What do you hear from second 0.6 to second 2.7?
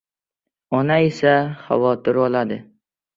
Ona esa xavotir oladi.